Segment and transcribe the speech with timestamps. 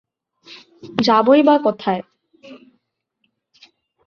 [1.03, 2.01] যাবোই বা কোথায়?